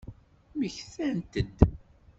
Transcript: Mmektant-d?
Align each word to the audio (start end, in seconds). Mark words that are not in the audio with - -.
Mmektant-d? 0.53 1.57